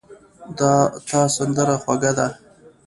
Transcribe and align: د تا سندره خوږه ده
د 0.57 0.59
تا 1.07 1.21
سندره 1.35 1.75
خوږه 1.83 2.11
ده 2.17 2.27